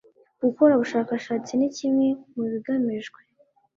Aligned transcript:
gukora 0.43 0.71
ubushakashatsi 0.75 1.51
ni 1.57 1.69
kimwe 1.75 2.07
mu 2.35 2.43
bigamijwe 2.51 3.19